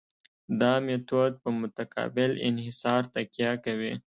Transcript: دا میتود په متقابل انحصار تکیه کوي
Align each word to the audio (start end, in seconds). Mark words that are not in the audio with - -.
دا 0.61 0.73
میتود 0.85 1.33
په 1.43 1.49
متقابل 1.61 2.31
انحصار 2.47 3.01
تکیه 3.15 3.51
کوي 3.65 3.93